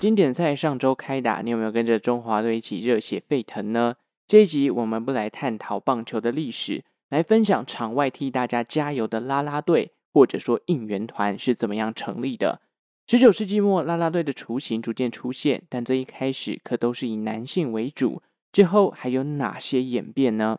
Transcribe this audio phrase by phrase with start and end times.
[0.00, 3.96] 经典赛上周开打，你有没有跟着中华队一起热血沸腾呢？
[4.26, 12.62] 这一集我们不来探讨棒球的历史，来分享场外替大家加油的啦啦队，或者说应援团是怎么样成立的。
[13.08, 18.22] 十九世纪末，啦啦队的雏形逐渐出现，但这一开始可都是以男性为主。
[18.50, 20.56] 之后还有哪些演变呢？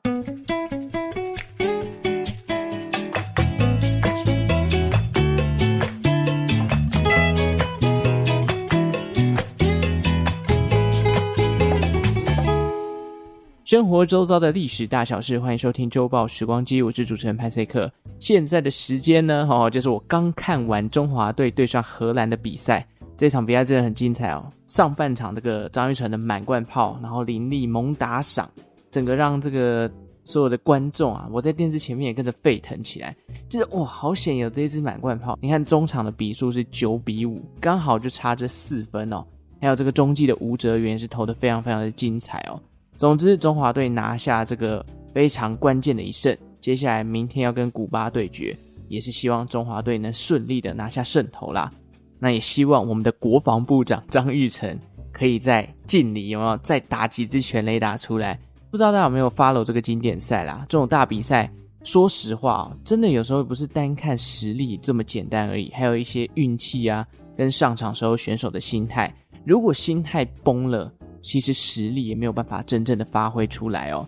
[13.72, 17.90] 生活周遭的历史大小事，欢迎收听周报时光机，我是主持人派翠克。
[18.20, 24.46] 现在的时间呢，哦，就是我刚看完中华队对上荷兰的比赛，这场比赛真的很精彩哦。
[24.68, 28.52] 上半场这个张玉成的满贯炮，然后林立猛打赏，
[28.92, 29.90] 整个让这个
[30.26, 33.16] 所有的观众啊，我在电视前面也跟着沸腾起来，
[33.48, 35.40] 就是哇，好险有这一支满贯炮！
[35.42, 39.26] 你看中场的比数是九比五，刚好就差这四分哦。
[39.62, 42.60] 还有这个中继的吴哲源是投的非常非常的精彩哦。
[43.02, 46.38] 总之，中华队拿下这个非常关键的一胜。
[46.60, 48.56] 接下来明天要跟古巴对决，
[48.88, 51.72] 也是希望中华队能顺利的拿下胜投啦。
[52.20, 54.80] 那也希望我们的国防部长张玉成
[55.12, 58.40] 可以在敬礼有没有再打几支全垒打出来？
[58.70, 60.64] 不知道大家有没有 follow 这个经典赛啦？
[60.70, 61.52] 这种大比赛，
[61.84, 67.04] 说实话哦，真的有时候不是单看实力这么简单而已，还有一些运气啊，
[67.36, 69.12] 跟上场时候选手的心态。
[69.44, 74.08] 如果心态崩了，其实实力也没有办法真正的发挥出来哦。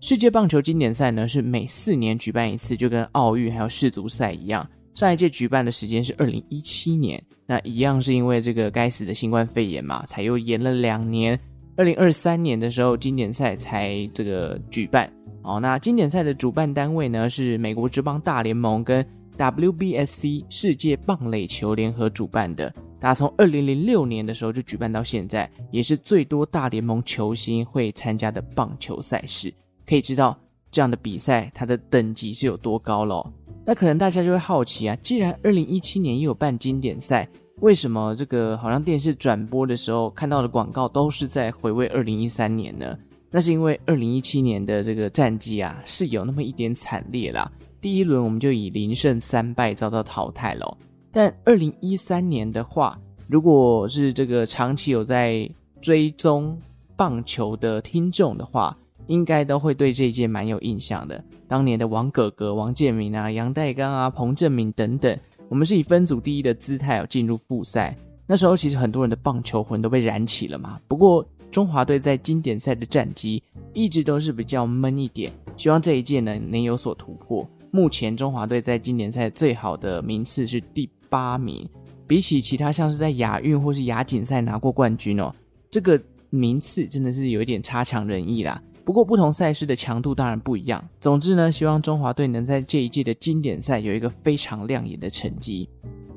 [0.00, 4.66] 世界棒球经典赛呢，是每四年举办一次，就跟奥运还有世足赛一样。
[4.94, 11.38] 上一届举办的时间是二零一七年，那一样是因为这个该死的新冠肺炎嘛，才又延了两年。
[11.76, 15.10] 二零二三年的时候，经典赛才这个举办。
[15.42, 19.06] 哦，那经典赛的主办单位呢，是美国职棒大联盟跟
[19.40, 22.70] WBSC 世界棒垒球联合主办的。
[22.98, 29.50] 打从二零零六年的时候就举办到现在，也是最多大联盟球星会参加的棒球赛事。
[29.86, 30.38] 可以知道
[30.70, 33.32] 这样的比赛它的等级是有多高咯。
[33.64, 37.26] 那可能大家就会好奇啊，既然二零一七年也有办经典赛，
[37.60, 42.94] 为什么这个好像电视转播的时候看到的广告都是在回味二零一三年呢？
[43.30, 47.50] 那是因为二零一七年的这个战绩啊是有那么一点惨烈啦。
[47.80, 50.76] 第一轮我们就以零胜三败遭到淘汰咯。
[51.10, 55.48] 但二零一三年的话，如果是这个长期有在
[55.80, 56.56] 追踪
[56.94, 58.76] 棒球的听众的话，
[59.06, 61.22] 应该都会对这一届蛮有印象的。
[61.48, 67.96] 当年的王哥哥、王建民啊、杨代刚啊、彭政闵等等，我们是以分组第一的姿态进入复赛。
[68.26, 70.78] 那时候其实很多人的棒球魂都被燃起了嘛。
[70.86, 73.42] 不过中华队在经典赛的战绩
[73.72, 77.44] 一直都是比较闷一点，希望这一届呢能有所突破。
[77.70, 81.68] 目前中华队在经典赛最好的名次是第八名，
[82.06, 85.32] 比起其他像是在亚运或是亚锦赛拿过冠军哦，
[85.70, 86.00] 这个
[86.30, 88.60] 名次真的是有一点差强人意啦。
[88.84, 90.82] 不过不同赛事的强度当然不一样。
[91.00, 95.68] 总之呢，希望中华队能在这一届的经典赛有一个非常亮眼的成绩。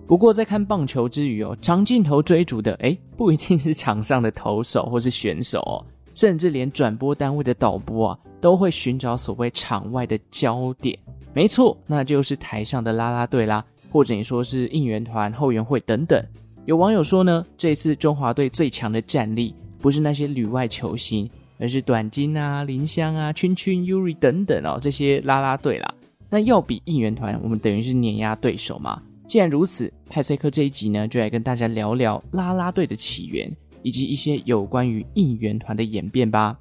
[0.08, 5.86] 不过在看棒球之余哦，长镜头追逐的诶，不一定是场上的投手或是选手哦，
[6.16, 10.98] 甚至连转播单位的导播啊，都会寻找所谓场外的焦点。
[11.34, 13.64] 没错，那就是台上的啦啦队啦。
[13.92, 16.20] 或者你说是应援团、后援会等等，
[16.66, 21.30] 有网友说呢，这次中华队最强的战力不是那些旅外球星，
[21.60, 25.94] 而是短金啊、林香啊、圈圈、Yuri 等等哦，这些啦啦队啦。
[26.28, 29.00] 那要比应援团，我们等于是碾压对手嘛。
[29.28, 36.58] 既然如此，派赛克这一集呢，就来跟大家聊聊啦啦队的起源，以及一些有关于应援团的演变吧。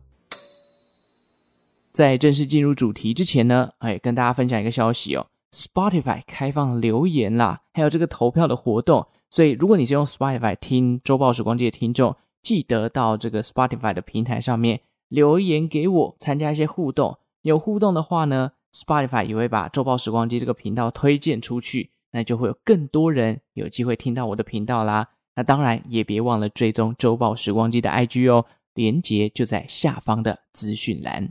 [1.93, 5.27] 在正式进入主题之前呢，哎，跟大家分享一个消息哦。
[5.53, 17.19] Spotify 开放留言啦，还有这个投票的活动，所以如果你是用 Spotify 听周报时光机的听众，记得到这个 Spotify 的平台上面留言给我，参加一些互动。
[17.43, 25.09] 有互动的话呢，Spotify 也会把周报时光机这个频道推荐出去，那就会有更多人有机会听到我的频道啦。
[25.35, 31.29] 那当然也别忘了追踪周报时光机的 IG 哦，连接就在下方的资讯栏。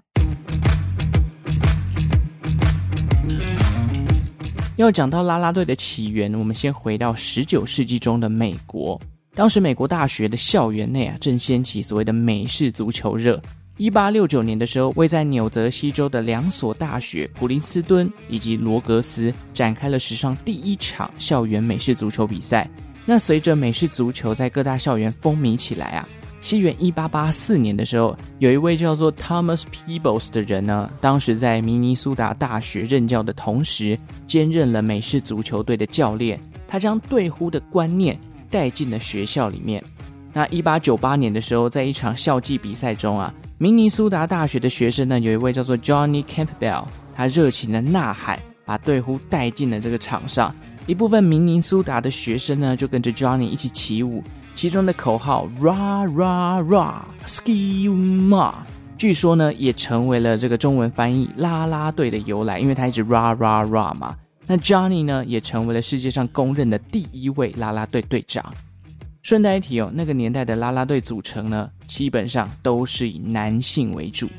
[4.81, 8.99] 要讲到啦啦队的起源，我们先回到十九世纪中的美国。
[9.35, 13.39] 当时美国大学的校园内啊，正掀起所谓的美式足球热。
[13.77, 22.67] 一八六九年的时候，位在纽泽西州的两所大学普林斯顿以及罗格斯展开了史上第一场校园美式足球比赛。
[23.05, 26.09] 那随着美式足球在各大校园风靡起来啊。
[26.41, 36.39] 西元一八八四年的时候，有一位叫做 Thomas Peebles 的人呢，当时在明尼苏达大学任教的同时，兼任了美式足球队的教练。
[36.67, 39.83] 他将队呼的观念带进了学校里面。
[40.33, 46.85] 那一八九八年的时候，在一场校际比赛中啊，明尼苏达大学的学生呢，有一位叫做 Johnny Campbell，
[47.15, 50.55] 他热情的呐喊，把队呼带进了这个场上。
[50.87, 58.53] 一部分明尼苏达的学生呢，就跟着 Johnny 一起起舞，其中的口号 Ra Ra Ra，Ski Ma，
[58.95, 64.15] 据说呢，也成为了这个中文翻译啦啦队的由来，因为他一直 Ra Ra Ra 嘛。
[64.45, 68.45] 那 Johnny 呢，也成为了世界上公认的第一位啦啦队队长。
[69.23, 74.29] 顺带一提哦，那个年代的啦啦队组成呢，基本上都是以男性为主。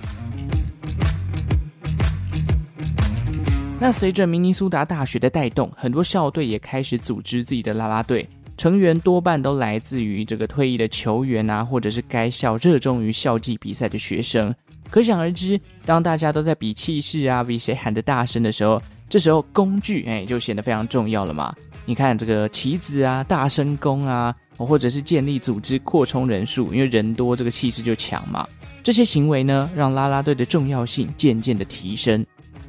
[3.80, 8.28] 那随着明尼苏达大学的带动，很多校队也开始组织自己的啦啦队，
[8.62, 14.54] 成员多半都来自于这个退役的球员啊，或者是该校热衷于校际比赛的学生。
[14.88, 21.52] 可想而知，当大家都在比气势啊，比谁喊得大声的时候，这时候工具哎就显得非常重要了嘛。
[21.84, 24.32] 你看这个旗子啊，大声公啊。
[24.58, 28.46] 或者是建立组织、扩充人数，因为人多，这个气势就强嘛。
[28.80, 32.24] 这些行为呢，让啦啦队的重要性渐渐的提升。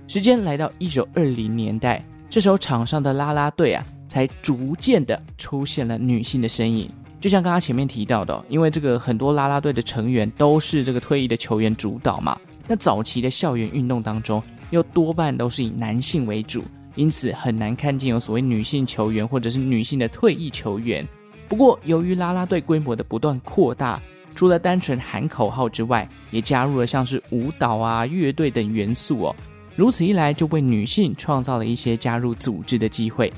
[0.07, 6.87] 时间来到一九二零年代，这时候场上的啦啦队啊，才逐渐的出现了女性的身影。
[7.19, 16.63] 就像刚刚前面提到的，因为这个很多啦啦队的成员都是这个退役的球员主导嘛，那早期的校园运动当中，又多半都是以男性为主，
[16.93, 21.03] 因此很难看见有所谓女性球员或者是女性的退役球员。
[21.49, 23.99] 不过，由于啦啦队规模的不断扩大，
[24.35, 29.35] 除了单纯喊口号之外，也加入了像是舞蹈啊、乐队等元素哦。
[29.75, 33.33] 如此一来，就为女性创造了一些加入组织的机会。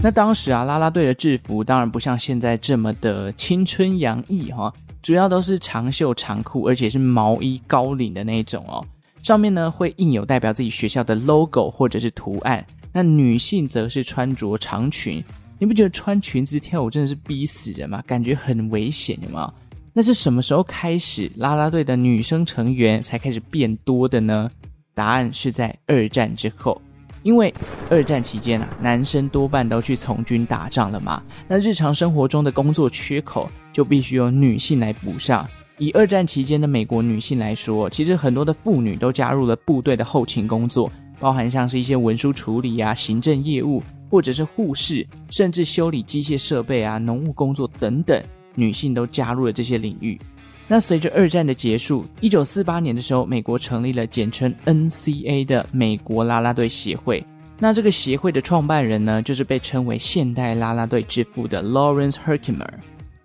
[0.00, 4.72] 那当时啊，啦啦队的制服当然不像现在这么的青春洋溢哈，
[5.02, 8.84] 主要都是长袖长裤，而且是毛衣高领的那种哦。
[9.22, 15.22] 上面呢会印有代表自己学校的 logo 或者是图案，那女性则是穿着长裙。
[15.58, 18.00] 你不觉得穿裙子跳舞真的是逼死人吗？
[18.06, 19.52] 感觉很危险，有没有？
[19.92, 24.48] 那是什么时候开始啦啦队的女生成员才开始变多的呢？
[24.94, 26.80] 答案是在二战之后，
[27.22, 27.52] 因为
[27.90, 35.46] 二战期间啊，男生多半都去从军打仗了嘛，那日常生活中的工作缺口就必须由女性来补上。
[35.78, 43.80] 以二战期间的美国女性来说，其实很多的妇女都加入了部队的后勤工作，包含像是一些文书处理啊、行政业务，
[44.10, 48.20] 或者是护士，甚至修理机械设备啊、农务工作等等，
[48.56, 50.18] 女性都加入了这些领域。
[50.70, 57.24] 那随着二战的结束，一九四八年的时候，美国成立了简称 NCA 的美国啦啦队协会。
[57.58, 62.68] 那这个协会的创办人呢，就是被称为现代啦啦队之父的 Lawrence Herkimer。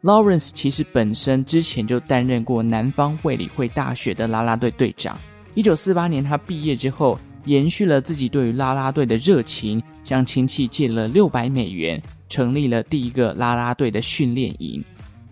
[0.04, 5.18] Lawrence 其实本身之前就担任过南方卫理会大学的啦啦队队长。
[5.54, 14.84] 一九四八年他毕业之后，延续了自己对于啦啦队的热情，向亲戚借了六百美元，成立了第一个啦啦队的训练营。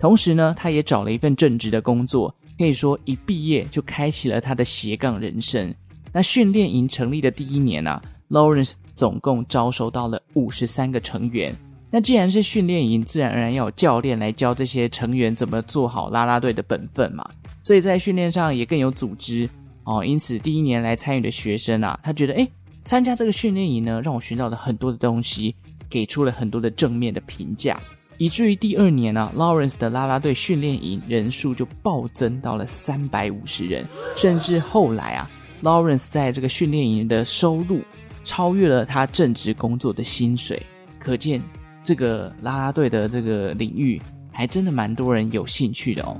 [0.01, 5.71] 同时呢，他也找了一份正职的工作，可以说一毕业就开启了他的斜杠人生。
[6.12, 8.01] 那训练营成立的第一年啊
[8.31, 11.56] ，Lawrence 总共招收到了五十三个成员。
[11.92, 17.24] 那既然是训练营，自然而然要有教练来教这些成员怎么做好啦啦队的本分嘛，
[17.62, 19.47] 所以在训练上也更有组织
[19.83, 20.04] 哦。
[20.04, 22.51] 因此，第一年来参与的学生啊，他觉得，诶，
[22.83, 25.56] 参加这个训练营呢，让我学到了很多的东西，
[25.88, 27.80] 给出了很多的正面的评价，
[28.21, 33.83] 以至于第二年呢，啊，Lawrence 的啦啦队训练营人数就暴增到了三百五十人，
[34.16, 35.28] 甚至后来啊
[35.63, 37.81] ，Lawrence 在这个训练营的收入
[38.23, 40.61] 超越了他正职工作的薪水，
[40.99, 41.42] 可见。
[41.83, 43.99] 这个啦啦队的这个领域，
[44.31, 46.16] 还真的蛮多人有兴趣的哦。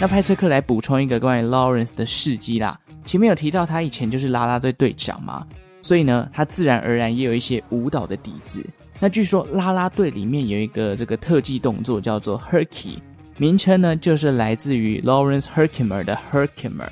[0.00, 2.78] 那派翠克来补充一个关于 Lawrence 的事迹啦。
[3.04, 5.44] 前面有提到他以前就是啦啦队队长嘛，
[5.82, 8.64] 所以呢，他自然而然也有一些舞蹈的底子。
[8.98, 12.98] 那据说啦啦队里面有一个这个特技动作叫做 Herky，
[13.36, 16.88] 名称呢就是来自于 Lawrence Herkimer 的 Herkimer。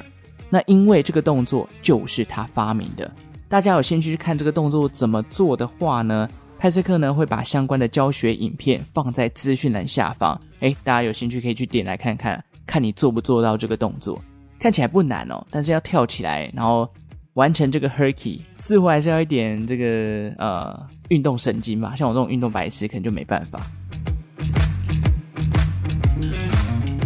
[0.51, 3.11] 那因为这个动作就是他发明的。
[3.49, 6.29] 大家有兴趣去看这个动作怎么做的话呢？
[6.59, 10.39] 派翠克呢会把相关的教学影片放在资讯栏下方。
[10.59, 14.21] 诶，大家有兴趣可以去点来看看，看你做不做到这个动作。
[14.59, 16.87] 看起来不难哦，但是要跳起来，然后
[17.41, 20.79] 完成这个 herky，似乎还是要一点这个呃
[21.09, 21.95] 运动神经吧。
[21.97, 23.59] 像我这种运动白痴，可能就没办法。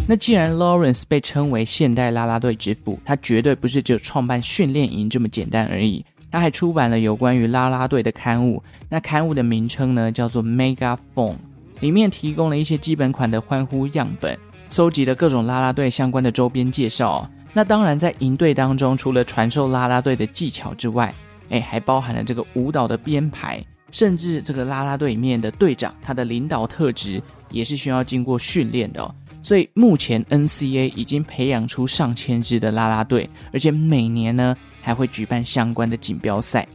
[0.09, 6.05] 那既然 Lawrence 被称为现代拉拉队之父，他绝对不是只有创办训练营这么简单而已。
[6.33, 11.37] 他还出版了有关于拉拉队的刊物，那刊物的名称呢叫做 Megaphone，
[11.79, 14.37] 里面提供了一些基本款的欢呼样本，
[14.69, 21.15] 收集了各种拉拉队相关的周边介绍，那当然，在营队当中，除了传授啦啦队的技巧之外，
[21.51, 29.15] 哎，还包含了这个舞蹈的编排，甚至这个啦啦队里面的队长，他的领导特质也是需要经过训练的。
[29.41, 36.67] 所以目前 NCA 已经培养出上千支的啦啦队，而且每年呢还会举办相关的锦标赛。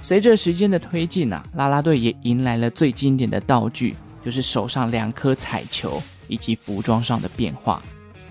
[0.00, 3.94] 随着时间的推进啊，啦啦队也迎来了最经典的道具，
[4.24, 7.82] 就是手上两颗彩球以及服装上的变化。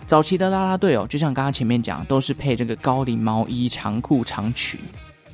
[0.07, 4.79] 早期的啦啦队哦，就像刚刚前面讲，都是配这个高领毛衣、长裤、长裙。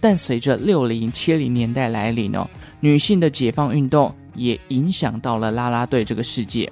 [0.01, 2.49] 但随着六零七零年代来临哦，
[2.79, 6.69] 女性的解放运动也影响到了啦啦队这个世界。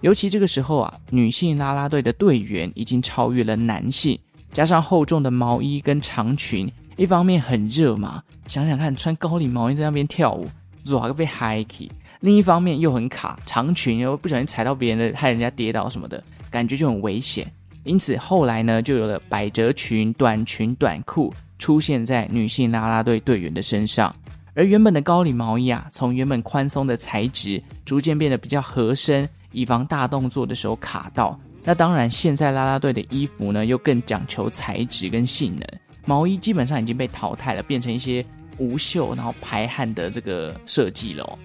[0.00, 4.18] 尤其这个时候啊，女性啦啦队的队员已经超越了男性，
[4.50, 10.48] 加上厚重的毛衣跟长裙，一方面很热嘛，想想看，穿高领毛衣在那边跳舞，
[10.92, 11.86] 哇个被嗨起；
[12.20, 17.50] 另一方面又很卡，长裙又不小心踩到别人的，害人家跌倒什么的，感觉就很危险。
[17.84, 24.14] 因此后来呢，就有了百褶裙、短裙、短裤出现在女性啦啦队队员的身上，
[24.54, 29.28] 而原本的高领毛衣啊，从原本宽松的材质，逐渐变得比较合身。
[29.52, 35.66] 以防大动作的时候卡到，那当然，现在啦啦队的衣服呢又更讲求材质跟性能，
[36.04, 38.22] 毛衣基本上已经被淘汰了，变成一些
[38.58, 41.38] 无袖然后排汗的这个设计了哦。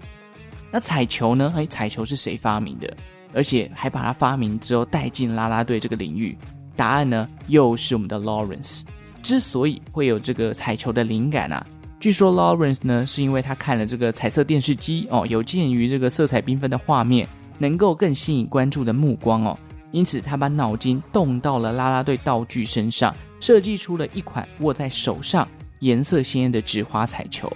[0.72, 1.54] 那彩球呢？
[1.56, 2.98] 哎，彩球是谁发明的？
[3.34, 6.38] 而且还把它发明之后带进啦啦队这个领域？
[6.76, 8.82] 答案呢又是我们的 Lawrence。
[9.22, 11.66] 之所以会有这个彩球的灵感啊，
[12.00, 17.28] 据说 Lawrence 呢是因为他看了这个彩色电视机哦，有鉴于这个色彩缤纷的画面。
[17.60, 19.56] 能够更吸引观众的目光哦，
[19.92, 25.48] 因此他把脑筋动到了啦啦队道具身上，设计出了一款握在手上、
[25.78, 27.56] 颜色鲜艳的纸花彩球。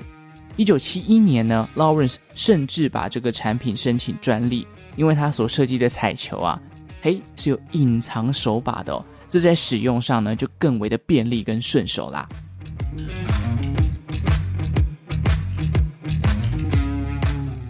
[0.58, 6.62] 一九七一年呢，Lawrence 甚至把这个产品申请专利，因为他所设计的彩球啊，
[7.02, 12.28] 嘿，是有隐藏手把的哦，这在使用上呢就更为的便利跟顺手啦。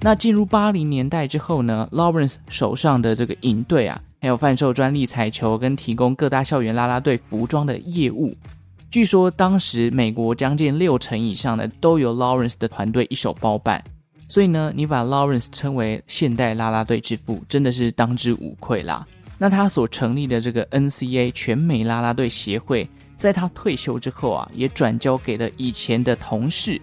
[0.02, 8.36] 那进入八零年代之后呢，Lawrence 手上的这个营队啊，还有贩售专利彩球跟提供各大校园啦啦队服装的业务。
[8.92, 13.84] 据说当时美国将近六成以上的都由 Lawrence 的团队一手包办，
[14.28, 19.06] 所以呢，你把 Lawrence 称为现代啦啦队之父，真的是当之无愧啦。
[19.38, 26.82] 那他所成立的这个 NCA 全美啦啦队协会，在他退休之后啊，也转交给了以前的同事，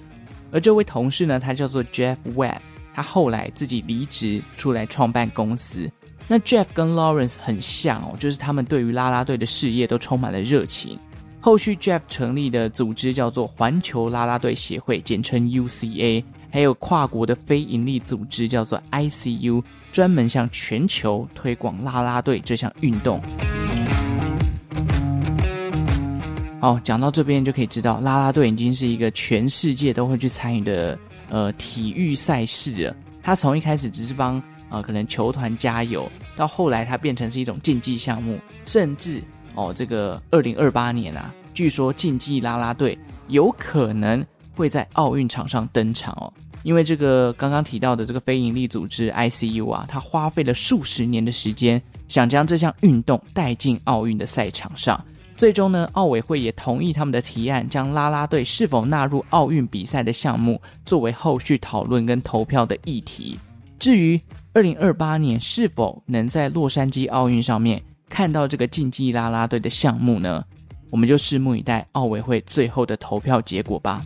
[0.51, 2.59] 而这位同事呢，他叫做 Jeff Webb。
[2.95, 5.91] 他后来自己离职出来创办公司。
[6.29, 10.99] 那 Jeff 跟 Lawrence 很像哦，就是他们对于啦啦队的事业都充满了热情。
[11.41, 16.23] 后续 Jeff 成立的组织叫做环球啦啦队协会，简称 UCA，
[16.53, 23.21] 还有跨国的非营利组织叫做 ICU，专门向全球推广啦啦队这项运动。
[26.61, 30.97] 好，讲到这边就可以知道，啦啦队已经是一个全世界都会去参与的。
[31.29, 36.07] 呃，体育赛事了，它从一开始只是帮呃可能球团加油，
[36.37, 39.23] 到后来它变成是一种竞技项目，甚至
[39.55, 44.23] 哦，这个二零二八年啊，据说竞技啦啦队有可能
[44.55, 46.31] 会在奥运场上登场哦，
[46.63, 55.03] 因为这个刚刚提到的这个非营利组织 ICU 啊，他花费了数十年的时间，想将这项运动带进奥运的赛场上。
[55.37, 63.39] 最终呢，奥委会也同意他们的提案，将啦啦队是否纳入奥运比赛的项目作为后续讨论跟投票的议题。
[63.79, 64.21] 至于
[64.53, 70.45] 二零二八年是否能在洛杉矶奥运上面看到这个竞技啦啦队的项目呢？
[70.91, 74.05] 我们就拭目以待奥委会最后的投票结果吧。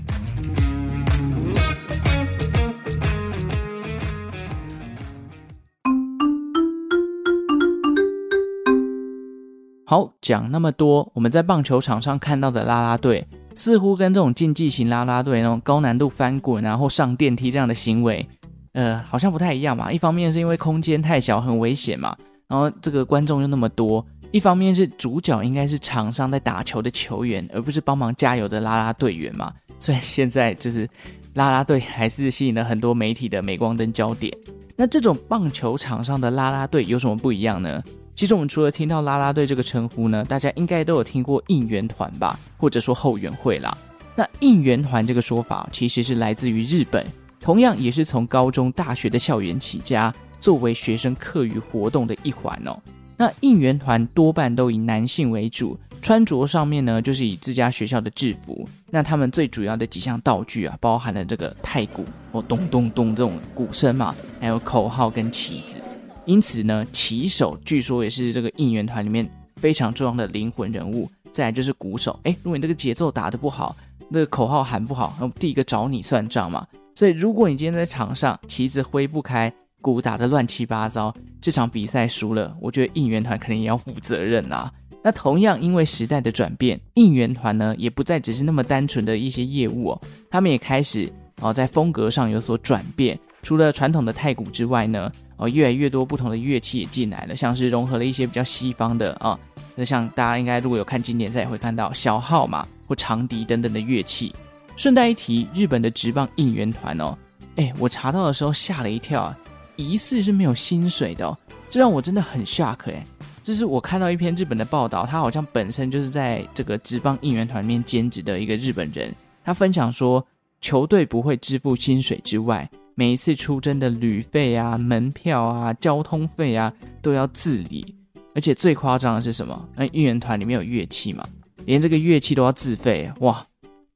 [9.89, 13.25] 好，讲那么多，我们在棒球场上看到的啦啦队，
[13.55, 18.29] 似乎跟这种竞技型啦啦队那种高难度翻滚然后上电梯这样的行为，
[18.73, 19.93] 呃，好像不太一样嘛。
[19.93, 22.17] 一方面是因为空间太小，很危险嘛，
[22.49, 29.53] 然后这个观众又那么多；一方面是主角应该是场上在打球的球员，而不是帮忙加油的啦啦队员嘛。
[29.79, 30.89] 所以现在就是
[31.35, 34.37] 啦啦队还是吸引了很多媒体的镁光灯焦点。
[34.75, 37.81] 那这种棒球场上的啦啦队有什么不一样呢？
[38.17, 43.77] 其实我们除了听到啦啦队这个称呼呢，大家应该都有听过应援团吧，或者说后援会啦。
[44.15, 47.07] 那应援团这个说法其实是来自于日本，
[47.39, 52.81] 同样也是从高中、大学的校园起家，作为学生课余活动的一环哦。
[53.19, 58.67] 那应援团多半都以男性为主，穿着上面呢就是以自家学校的制服。
[58.89, 65.79] 那他们最主要的几项道具啊，包含了这个太鼓哦咚咚咚这种鼓声嘛，还有口号跟旗子。
[66.27, 71.09] 因此呢，旗手据说也是这个应援团里面非常重要的灵魂人物。
[71.33, 73.77] 再来就是鼓手，诶，如果你这个节奏打得不好，
[74.09, 76.67] 那个口号喊不好，那第一个找你算账嘛。
[76.95, 79.53] 所以如果你今天在场上旗子挥不开，
[79.83, 84.73] 鼓打得乱七八糟，这场比赛输了，我觉得应援团肯定也要负责任啊。
[85.05, 93.19] 那同样因为时代的转变，应援团呢也不再只是那么单纯的一些业务哦，他们也开始哦在风格上有所转变。
[93.43, 99.39] 除了传统的太鼓之外呢，哦越来越多不同的乐器也进来了，像是融合了一些比较西方的啊。
[99.75, 104.35] 那像大家应该如果有看经典赛，也会看到小号嘛或长笛等等的乐器。
[104.77, 107.17] 顺带一提，日本的职棒应援团哦，
[107.57, 109.39] 哎，我查到的时候吓了一跳啊，
[109.77, 111.39] 疑似是没有薪水的哦，
[111.71, 113.07] 这让我真的很 shock 哎。
[113.43, 119.15] 这是我看到一篇日本的报道，他好像本身就是在这个职棒应援团里面兼职的一个日本人，
[119.45, 120.27] 他分享说，
[120.61, 127.95] 球队不会支付薪水之外，每一次出征的旅费啊、门票啊、交通费啊都要自理。
[128.35, 129.69] 而且最夸张的是什么？
[129.77, 131.27] 那应援团里面有乐器嘛，
[131.67, 133.47] 连这个乐器都要自费，哇，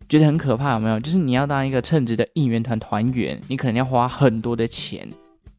[0.09, 1.01] 觉得很可怕，有没有？
[1.01, 5.09] 就是你要当一个称职的应援团团员，你可能要花很多的钱。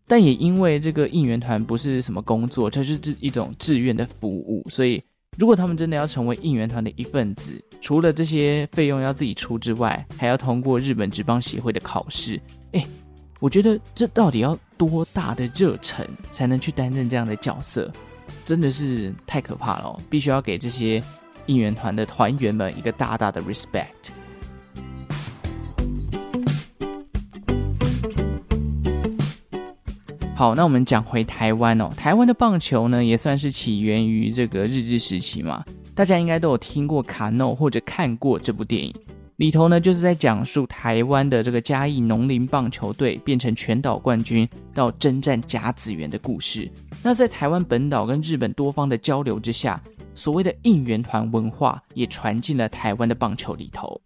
[0.08, 5.02] 但也因为这个应援团不是什么工作，它就是一种志愿的服务，所以
[5.38, 12.42] 如果他们真的要成为应援团的一份子，除了这些费用要自己出之外，还要通过日本职棒协会的考试。
[12.74, 12.86] 诶，
[13.42, 17.92] 我觉得这到底要多大的热忱才能去担任这样的角色？
[18.46, 21.04] 真的是太可怕了哦，必须要给这些
[21.48, 24.12] 应援团的团员们一个大大的 respect。
[30.36, 38.94] 好，那我们讲回台湾哦，台湾的棒球呢，也算是起源于这个日治时期嘛，大家应该都有听过卡诺或者看过这部电影。
[39.42, 46.70] 里头呢，就是在讲述台湾的这个嘉义农林棒球队变成全岛冠军，到征战甲子园的故事。
[47.02, 49.82] 那在台湾本岛跟日本多方的交流之下，
[50.14, 54.00] 所谓的应援团文化也传进了台湾的棒球里头。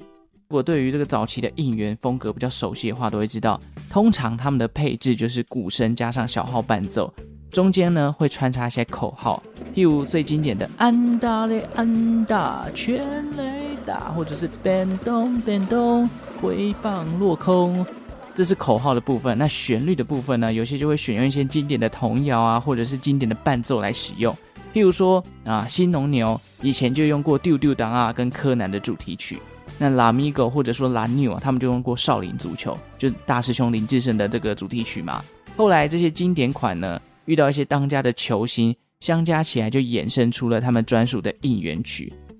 [0.48, 7.14] 如果对于这个早期的应援风格比较熟悉的话，都会知道，通常他们的配置就是鼓声加上小号伴奏。
[7.52, 9.44] 中间呢，会穿插一些口号，
[9.76, 12.96] 譬如最经典的“安打嘞安打，全
[13.36, 16.10] 垒打”，或者是 “bend on bend on，
[16.42, 17.86] 挥棒落空”，
[18.34, 19.38] 这是口号的部分。
[19.38, 24.36] 那旋律的部分呢，有些就会选用一些经典的童谣啊，或者是经典的伴奏来使用。
[24.74, 29.40] 譬如说啊，新农牛以前就用过《丢丢当啊》跟柯南的主题曲。
[29.78, 35.24] 那拉米狗或者说拉纽啊，他们就用过《少林足球》，就大师兄林志胜的这个主题曲嘛。
[35.58, 42.12] 后来这些经典款呢，遇到一些当家的球星，相加起来就衍生出了他们专属的应援曲。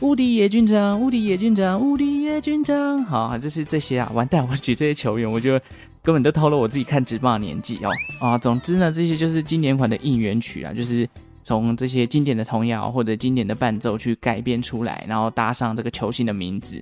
[0.00, 4.08] 无敌野军长，无敌野军长，无敌野军长，好，就是这些啊。
[4.14, 5.58] 完蛋，我举这些球员，我就
[6.02, 7.90] 根本都透露我自己看直棒的年纪哦。
[8.20, 11.08] 啊，总之呢，这些就是经典款的应援曲啊，就是
[11.42, 16.80] 从这些经典的童谣或者经典的伴奏去改编出来，然后搭上这个球星的名字。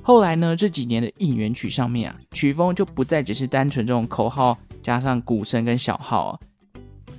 [0.00, 6.38] 后来呢，这几年的应援曲上面啊，曲风就不再只是单纯这种口号加上鼓声跟小号啊，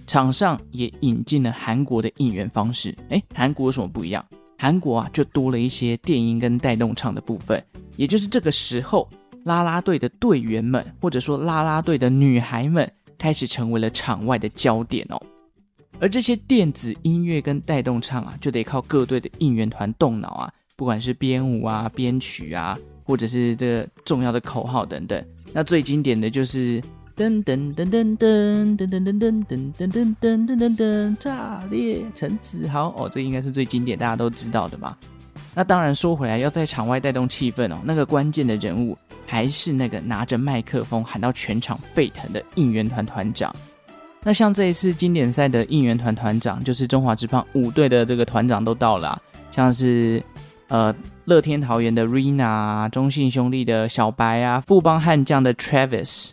[0.08, 2.95] 场上也引进了韩国的应援方式。
[3.10, 4.25] 诶，韩国有什么不一样？
[4.63, 7.62] 韩国啊，就多了一些电音跟带动唱的部分。
[7.97, 9.10] 也就是这个时候，
[9.43, 15.21] 啦啦队的队员们，或者说啦啦队的女孩们，开始成为了场外的焦点哦。
[15.99, 20.49] 而这些电子音乐跟带动唱啊，就得靠各队的应援团动脑啊。
[20.78, 25.21] 不管是编舞啊、编曲啊，或者是这个重要的口号等等，
[25.52, 26.82] 那最经典的就是
[27.15, 34.97] 噔噔噔噔噔噔噔噔噔噔噔噔噔噔噔，炸裂陈子豪哦，这应该是最经典，大家都知道的吧？
[35.54, 38.97] 那当然说回来，要在场外带动气氛哦，那个关键的人物
[39.28, 43.56] 还是那个拿着麦克风喊到全场沸腾的应援团团长。
[44.23, 49.21] 那像这一次经典赛的应援团团长，就是中华职棒五队的这个团长都到了，
[49.52, 50.23] 像是。
[50.69, 50.95] 呃，
[51.26, 56.32] 乐天桃园的 Rina，中信兄弟的小白啊，富邦悍将的 Travis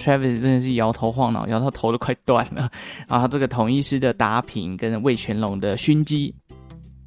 [0.00, 2.70] Travis 真的是摇头晃脑，摇到头都快断了。
[3.06, 6.34] 然后这个统一师的达平跟魏全龙的勋基，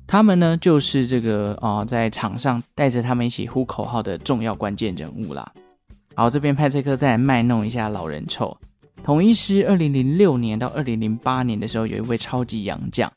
[0.05, 5.51] 他们呢就是这个啊、在场上带着他们一起呼口号的重要关键人物啦。
[6.13, 8.55] 好，这边派翠克再来卖弄一下老人臭。
[9.03, 13.11] 统一师二零零六年到二零零八年的时候，有一位超级洋将。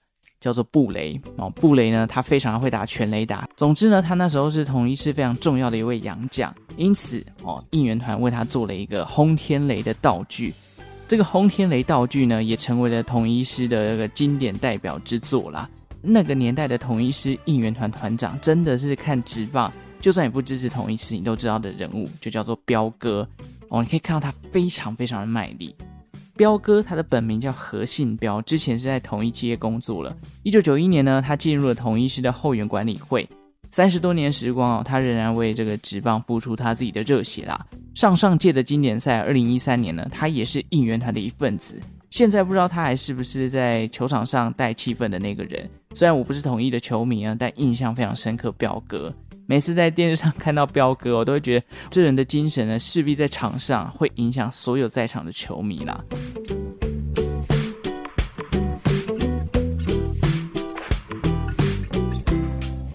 [0.47, 1.51] 叫做布雷哦。
[1.51, 3.49] 布雷呢，他非常的会打全雷打。
[3.57, 10.55] 总之呢，他那时候是统一师非常重要的一位洋将，因此哦，应援团为他做了一个轰天雷的道具。
[11.09, 15.69] 这个轰天雷道具呢，也成为了统一师的这个经典代表之作啦。
[16.01, 23.29] 那个年代的统一师应援团团长，真的是看直棒，就算你不支持统一师，你都知道的人物，就叫做彪哥
[23.69, 23.83] 哦。
[23.83, 25.75] 你可以看到他非常非常的卖力。
[26.37, 30.15] 彪哥他的本名叫何信彪，之前是在同一企业工作了。
[30.43, 33.29] 一九九一年呢，他进入了同一师的后援管理会。
[33.71, 37.67] 三十多年时光哦，他仍然为这个职棒付出他自己的热血啦。
[37.95, 41.81] 上上届的经典赛，二零一三年呢，他也是应援团的一份子。
[42.11, 45.69] 现在不知道他还是不是在球场上带气氛的那个人。
[45.93, 48.53] 虽然我不是统一的球迷啊，但印象非常深刻。
[48.53, 49.13] 彪哥
[49.49, 56.05] 每次在电视上看到彪哥，我都会觉得这人的精神呢，势必在场上会影响所有在场的球迷啦。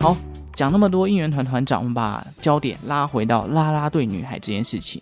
[0.02, 0.18] 好，
[0.54, 5.02] 讲那么多应援团团长，我们把焦点拉回到啦啦队女孩这件事情。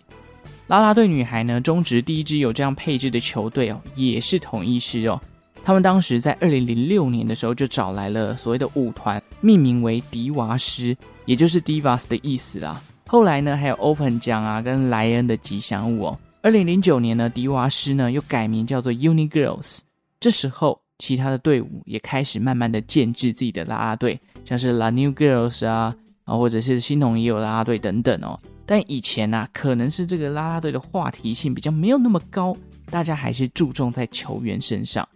[0.68, 5.20] 啦啦队女孩呢，中职第一支有这样配置的球队哦，也是统一狮哦。
[5.64, 12.80] 他们当时在二零零六年的时候就找来了所谓的舞团，命名为迪娃斯，也就是 Divas 的意思啦。
[13.06, 16.18] 后来呢，还有 Open 奖啊跟莱恩的吉祥物哦。
[16.42, 19.80] 二零零九年呢，迪娃斯呢又改名叫做 Uni Girls。
[20.20, 28.38] 这时候，其他的队伍也开始慢慢的建制自己的啦啦队，像是 La New Girls 啊啊，或者是新农也有啦啦队等等哦。
[28.64, 32.56] 但以前呢、啊，可能是这个啦啦队的话题性比较没有那么高，
[32.90, 35.06] 大家还是注重在球员身上。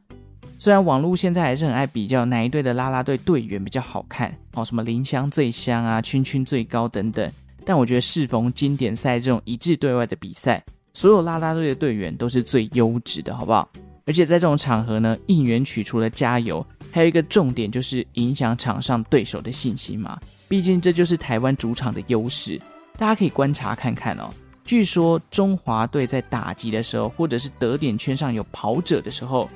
[0.65, 7.31] 虽然网络现在还是很爱比较哪一队的啦啦队队员比较好看哦，什么林香最香啊，圈圈最高等等。
[7.67, 13.69] 但我觉得适逢经典赛这种一致对外的比赛，所有啦啦队的队员都是最优质的，好不好？
[14.07, 20.19] 而且在这种场合呢，应援曲除了加油，还有一个重点就是影响场上对手的信心嘛。
[20.49, 22.59] 毕竟这就是台湾主场的优势。
[22.97, 24.31] 大家可以观察看看哦。
[24.65, 29.47] 据说中华队在打击的时候，或者是得点圈上有跑者的时候，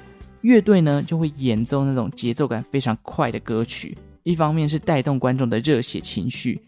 [0.42, 3.96] 乐队呢就会演奏那种节奏感非常快的歌曲。
[4.22, 6.60] 一方面是带动观众的热血情绪，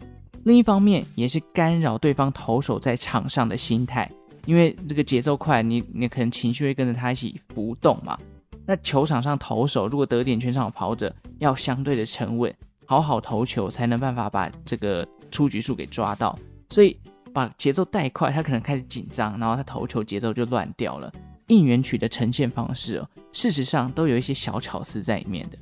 [0.44, 4.11] 另一方面也是干扰对方投手在场上的心态。
[4.46, 8.18] 因为这个节奏快，你你可能情绪会跟着他一起浮动嘛。
[8.64, 12.52] 那球场上投手如果得点全场跑者，要相对的沉稳，
[12.87, 16.38] 好好投球，才能办法把这个出局数给抓到。
[16.70, 16.96] 所以
[17.35, 21.12] 把节奏带快，他可能开始紧张，然后他投球节奏就乱掉了。
[21.50, 25.58] 应援曲的呈现方式哦，事实上都有一些小巧思在里面的。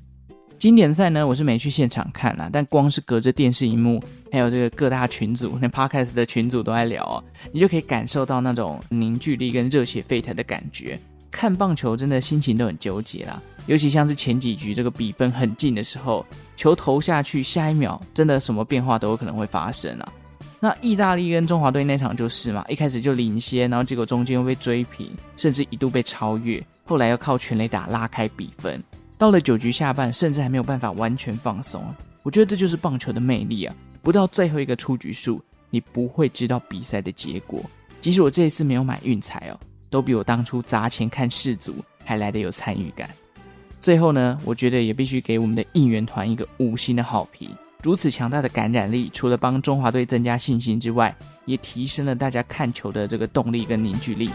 [0.59, 10.99] 经典赛呢，我是没去现场看啦，但光是隔着电视荧幕，还有这个各大群组，那 Podcast 的群组都在聊哦，你就可以感受到那种凝聚力跟热血沸腾的感觉。
[11.31, 20.13] 看棒球真的心情都很纠结啦，尤其像是前几局这个比分很近的时候，球投下去，下一秒真的什么变化都有可能会发生啊。
[20.61, 28.83] 那意大利跟中华队那场就是嘛，一开始就领先，然后结果中间又被追平，甚至一度被超越，后来要靠全垒打拉开比分。
[29.17, 31.85] 到了九局下半，甚至还没有办法完全放松。
[32.23, 33.75] 我觉得这就是棒球的魅力啊！
[34.03, 35.41] 不到最后一个出局数，
[35.71, 37.63] 你不会知道比赛的结果。
[38.01, 39.59] 即使我这一次没有买运彩哦，
[39.91, 43.09] 都比我当初砸钱看世足还来得有参与感。
[43.81, 47.49] 最后呢，我觉得也必须给我们的应援团一个五星的好评。
[47.85, 51.15] 如此强大的感染力，除了帮中华队增加信心之外，
[51.45, 54.29] 也提升了大家看球的这个动力跟凝聚力。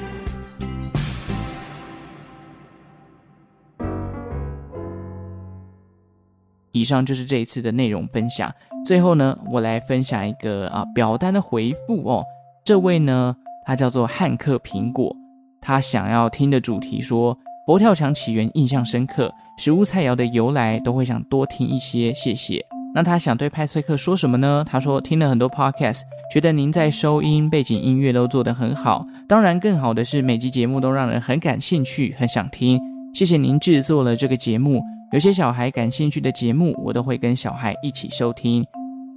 [6.71, 8.49] 以上就是这一次的内容分享。
[8.85, 12.23] 最后呢，我来分享一个啊表单的回复哦。
[12.63, 15.13] 这位呢，他叫做汉克苹果，
[15.59, 22.65] 他想要听的主题说佛跳墙起源印象深刻，食物菜肴的由来都会想多听一些，谢谢。
[22.95, 24.63] 那他想对派翠克说什么呢？
[24.67, 26.01] 他说听了很多 podcast，
[26.31, 29.05] 觉得您在收音、背景音乐都做得很好。
[29.27, 32.79] 当然，更好的是每集节目都让人很感兴趣，很想听。
[33.13, 34.81] 谢谢您制作了这个节目。
[35.11, 38.63] 有些小孩感兴趣的节目，我都会跟小孩一起收听。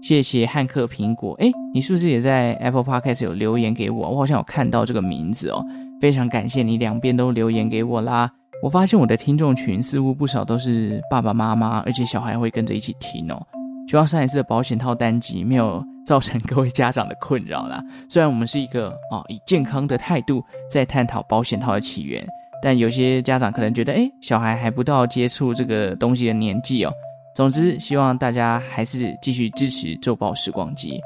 [0.02, 1.34] 谢谢汉克苹果。
[1.34, 4.10] 诶，你是不是也在 Apple Podcast 有留言给我？
[4.10, 5.64] 我好像有看到这个名字哦。
[6.00, 8.30] 非常感谢你两边都留言给我啦。
[8.62, 13.46] 我发现我的听众群似乎不少都是爸爸妈妈，而且小孩会跟着一起听哦。
[13.88, 17.82] 希望上一次的保险套单集没有造成各位家长的困扰啦。
[18.10, 22.26] 虽然我们是一个、哦、以健康的态度在探讨保险套的起源，
[22.62, 26.92] 但有些家长可能觉得，诶，小孩还不到接触这个东西的年纪哦。
[27.34, 31.00] 总之，希望大家还是继续支持周报时光机。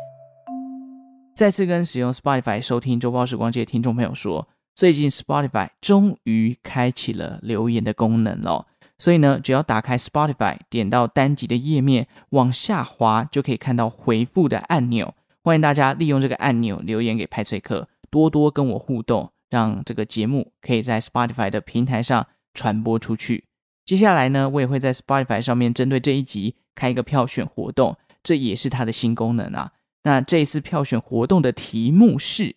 [1.35, 8.65] 再次跟使用 Spotify 收听周报时光机的听众朋友说，最近 Spotify 终于开启了留言的功能了。
[9.01, 15.15] 所以呢，只要打开 Spotify，点到单集的页面，往下滑就可以看到回复的按钮。
[15.43, 23.47] 欢迎大家利用这个按钮留言给派翠克，多多跟我互动，让这个节目可以在 Spotify 的平台上传播出去。
[23.87, 29.73] 接下来呢，我也会在 Spotify 上面针对这一集开一个票选活动，这也是它的新功能啊。
[30.03, 32.57] 那这一次票选活动的题目是：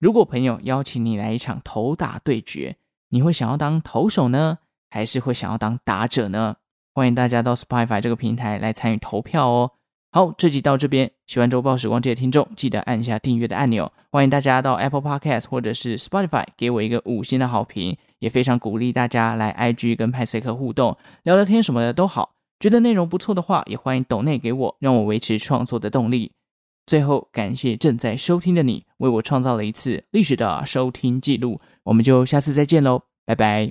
[0.00, 2.76] 如果朋友邀请你来一场投打对决，
[3.10, 4.58] 你会想要当投手呢？
[4.88, 6.56] 还是会想要当打者呢？
[6.94, 9.70] 欢迎大家到 Spotify 这个平台来参与投票哦。
[10.10, 13.92] 好，这集到这边，喜欢周报时光机的听众记得按下订阅的按钮。
[14.10, 22.30] 欢迎大家到 Apple Podcast 或者是 Spotify 给我一个五星的好评，也非常鼓励大家来 IG 跟派翠克互动聊聊天什么的都好。
[22.58, 26.32] 觉得内容不错的话，也欢迎抖内给我，让我维持创作的动力。
[26.86, 31.60] 最后，感谢正在收听的你，为我创造了一次历史的收听记录。
[31.84, 33.70] 我们就下次再见喽，拜拜。